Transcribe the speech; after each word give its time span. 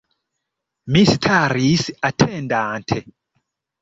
Mi 0.95 1.03
staris, 1.09 1.85
atendante. 2.11 3.03